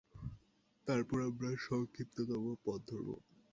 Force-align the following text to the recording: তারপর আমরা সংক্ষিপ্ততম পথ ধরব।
তারপর 0.87 1.17
আমরা 1.21 1.49
সংক্ষিপ্ততম 1.67 2.43
পথ 2.65 2.79
ধরব। 2.89 3.09